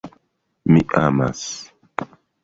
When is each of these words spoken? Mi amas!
Mi 0.71 0.81
amas! 1.01 1.43